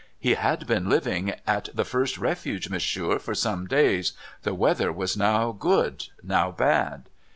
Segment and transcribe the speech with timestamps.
[0.27, 4.13] 'He had been living at the first Refuge, monsieur, for some days.
[4.41, 7.07] The weather was now good, now bad.'